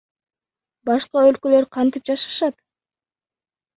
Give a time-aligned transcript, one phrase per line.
[0.91, 2.61] Башка өлкөлөр кантип жашашат?